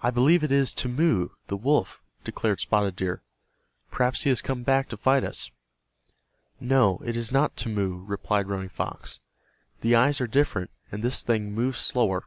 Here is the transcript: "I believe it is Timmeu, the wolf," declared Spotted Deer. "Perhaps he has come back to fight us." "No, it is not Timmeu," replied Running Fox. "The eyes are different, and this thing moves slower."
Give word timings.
"I 0.00 0.10
believe 0.10 0.44
it 0.44 0.52
is 0.52 0.74
Timmeu, 0.74 1.30
the 1.46 1.56
wolf," 1.56 2.02
declared 2.24 2.60
Spotted 2.60 2.94
Deer. 2.94 3.22
"Perhaps 3.90 4.24
he 4.24 4.28
has 4.28 4.42
come 4.42 4.62
back 4.64 4.90
to 4.90 4.98
fight 4.98 5.24
us." 5.24 5.50
"No, 6.60 6.98
it 7.06 7.16
is 7.16 7.32
not 7.32 7.56
Timmeu," 7.56 8.04
replied 8.06 8.48
Running 8.48 8.68
Fox. 8.68 9.20
"The 9.80 9.94
eyes 9.94 10.20
are 10.20 10.26
different, 10.26 10.72
and 10.92 11.02
this 11.02 11.22
thing 11.22 11.52
moves 11.54 11.78
slower." 11.78 12.24